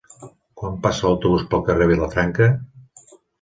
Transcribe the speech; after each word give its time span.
Quan 0.61 0.79
passa 0.85 1.05
l'autobús 1.07 1.43
pel 1.51 1.61
carrer 1.67 1.89
Vilafranca? 1.93 2.49